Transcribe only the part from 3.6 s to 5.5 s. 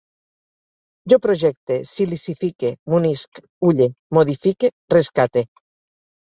ulle, modifique, rescate